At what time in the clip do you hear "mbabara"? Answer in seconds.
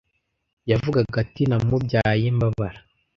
2.37-2.79